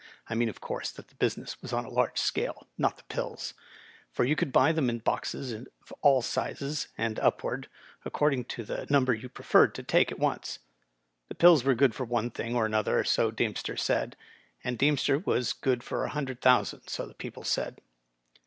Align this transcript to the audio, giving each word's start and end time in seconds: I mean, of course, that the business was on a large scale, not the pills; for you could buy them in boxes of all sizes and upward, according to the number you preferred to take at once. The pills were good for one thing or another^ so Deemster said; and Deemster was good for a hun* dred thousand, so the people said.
I 0.27 0.33
mean, 0.33 0.49
of 0.49 0.59
course, 0.61 0.89
that 0.89 1.09
the 1.09 1.13
business 1.17 1.61
was 1.61 1.71
on 1.73 1.85
a 1.85 1.89
large 1.91 2.17
scale, 2.17 2.65
not 2.75 2.97
the 2.97 3.03
pills; 3.03 3.53
for 4.11 4.23
you 4.23 4.35
could 4.35 4.51
buy 4.51 4.71
them 4.71 4.89
in 4.89 4.97
boxes 4.97 5.51
of 5.51 5.67
all 6.01 6.23
sizes 6.23 6.87
and 6.97 7.19
upward, 7.19 7.69
according 8.03 8.45
to 8.45 8.63
the 8.63 8.87
number 8.89 9.13
you 9.13 9.29
preferred 9.29 9.75
to 9.75 9.83
take 9.83 10.11
at 10.11 10.17
once. 10.17 10.57
The 11.29 11.35
pills 11.35 11.63
were 11.63 11.75
good 11.75 11.93
for 11.93 12.03
one 12.07 12.31
thing 12.31 12.55
or 12.55 12.67
another^ 12.67 13.05
so 13.05 13.29
Deemster 13.29 13.77
said; 13.77 14.15
and 14.63 14.79
Deemster 14.79 15.19
was 15.23 15.53
good 15.53 15.83
for 15.83 16.03
a 16.03 16.09
hun* 16.09 16.25
dred 16.25 16.41
thousand, 16.41 16.87
so 16.87 17.05
the 17.05 17.13
people 17.13 17.43
said. 17.43 17.79